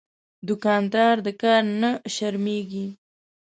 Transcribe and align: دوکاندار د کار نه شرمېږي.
دوکاندار 0.47 1.15
د 1.25 1.27
کار 1.41 1.63
نه 1.81 1.91
شرمېږي. 2.15 2.87